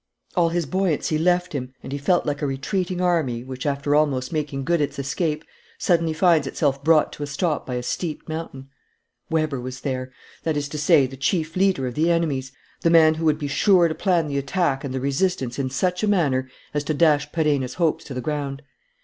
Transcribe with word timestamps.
All 0.35 0.49
his 0.49 0.65
buoyancy 0.65 1.19
left 1.19 1.53
him, 1.53 1.75
and 1.83 1.91
he 1.91 1.99
felt 1.99 2.25
like 2.25 2.41
a 2.41 2.47
retreating 2.47 3.01
army 3.01 3.43
which, 3.43 3.67
after 3.67 3.93
almost 3.93 4.33
making 4.33 4.63
good 4.63 4.81
its 4.81 4.97
escape, 4.97 5.45
suddenly 5.77 6.11
finds 6.11 6.47
itself 6.47 6.83
brought 6.83 7.13
to 7.13 7.21
a 7.21 7.27
stop 7.27 7.67
by 7.67 7.75
a 7.75 7.83
steep 7.83 8.27
mountain. 8.27 8.69
Weber 9.29 9.61
was 9.61 9.81
there 9.81 10.11
that 10.41 10.57
is 10.57 10.67
to 10.69 10.79
say, 10.79 11.05
the 11.05 11.17
chief 11.17 11.55
leader 11.55 11.85
of 11.85 11.93
the 11.93 12.09
enemies, 12.09 12.51
the 12.81 12.89
man 12.89 13.13
who 13.13 13.25
would 13.25 13.37
be 13.37 13.47
sure 13.47 13.87
to 13.87 13.93
plan 13.93 14.25
the 14.25 14.39
attack 14.39 14.83
and 14.83 14.91
the 14.91 14.99
resistance 14.99 15.59
in 15.59 15.69
such 15.69 16.01
a 16.01 16.07
manner 16.07 16.49
as 16.73 16.83
to 16.85 16.95
dash 16.95 17.31
Perenna's 17.31 17.75
hopes 17.75 18.03
to 18.05 18.15
the 18.15 18.21
ground. 18.21 18.63